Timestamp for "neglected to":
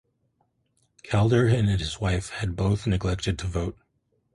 2.87-3.45